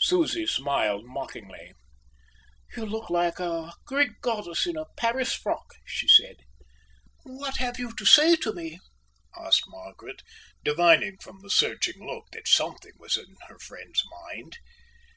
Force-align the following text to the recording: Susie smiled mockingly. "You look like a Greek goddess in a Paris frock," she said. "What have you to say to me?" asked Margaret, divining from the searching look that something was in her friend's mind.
Susie 0.00 0.48
smiled 0.48 1.04
mockingly. 1.06 1.72
"You 2.76 2.84
look 2.86 3.08
like 3.08 3.38
a 3.38 3.70
Greek 3.84 4.20
goddess 4.20 4.66
in 4.66 4.76
a 4.76 4.86
Paris 4.96 5.32
frock," 5.32 5.74
she 5.84 6.08
said. 6.08 6.38
"What 7.22 7.58
have 7.58 7.78
you 7.78 7.94
to 7.94 8.04
say 8.04 8.34
to 8.34 8.52
me?" 8.52 8.80
asked 9.38 9.62
Margaret, 9.68 10.22
divining 10.64 11.18
from 11.18 11.38
the 11.40 11.50
searching 11.50 12.04
look 12.04 12.24
that 12.32 12.48
something 12.48 12.94
was 12.98 13.16
in 13.16 13.36
her 13.46 13.60
friend's 13.60 14.02
mind. 14.10 14.56